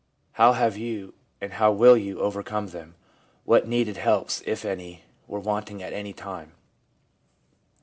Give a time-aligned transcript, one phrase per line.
[0.31, 2.95] How have you, and how will you, overcome them?
[3.45, 6.53] What needed helps, if any, were wanting at any time